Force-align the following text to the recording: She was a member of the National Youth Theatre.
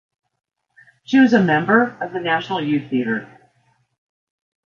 She 1.03 1.19
was 1.19 1.31
a 1.33 1.43
member 1.43 1.95
of 2.01 2.11
the 2.11 2.19
National 2.21 2.59
Youth 2.59 2.89
Theatre. 2.89 3.51